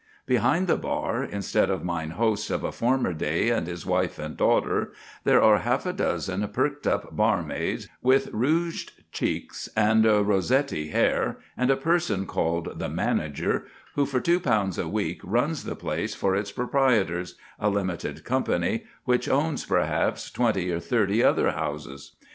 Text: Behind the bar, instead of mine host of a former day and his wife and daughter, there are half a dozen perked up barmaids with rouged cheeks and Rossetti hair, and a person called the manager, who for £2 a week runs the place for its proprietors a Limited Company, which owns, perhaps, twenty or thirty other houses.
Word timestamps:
Behind 0.25 0.65
the 0.65 0.77
bar, 0.77 1.23
instead 1.23 1.69
of 1.69 1.83
mine 1.83 2.09
host 2.17 2.49
of 2.49 2.63
a 2.63 2.71
former 2.71 3.13
day 3.13 3.51
and 3.51 3.67
his 3.67 3.85
wife 3.85 4.17
and 4.17 4.35
daughter, 4.35 4.93
there 5.25 5.43
are 5.43 5.59
half 5.59 5.85
a 5.85 5.93
dozen 5.93 6.47
perked 6.47 6.87
up 6.87 7.15
barmaids 7.15 7.87
with 8.01 8.27
rouged 8.33 8.93
cheeks 9.11 9.69
and 9.77 10.03
Rossetti 10.03 10.87
hair, 10.87 11.37
and 11.55 11.69
a 11.69 11.77
person 11.77 12.25
called 12.25 12.79
the 12.79 12.89
manager, 12.89 13.65
who 13.93 14.07
for 14.07 14.19
£2 14.19 14.83
a 14.83 14.87
week 14.87 15.21
runs 15.23 15.65
the 15.65 15.75
place 15.75 16.15
for 16.15 16.35
its 16.35 16.51
proprietors 16.51 17.35
a 17.59 17.69
Limited 17.69 18.23
Company, 18.23 18.85
which 19.05 19.29
owns, 19.29 19.65
perhaps, 19.65 20.31
twenty 20.31 20.71
or 20.71 20.79
thirty 20.79 21.23
other 21.23 21.51
houses. 21.51 22.15